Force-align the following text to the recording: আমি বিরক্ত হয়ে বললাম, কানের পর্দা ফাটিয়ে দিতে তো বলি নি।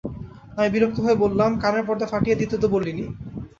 আমি 0.57 0.69
বিরক্ত 0.73 0.97
হয়ে 1.05 1.21
বললাম, 1.23 1.51
কানের 1.63 1.83
পর্দা 1.87 2.05
ফাটিয়ে 2.11 2.39
দিতে 2.41 2.55
তো 2.57 2.67
বলি 2.67 2.91
নি। 2.93 3.05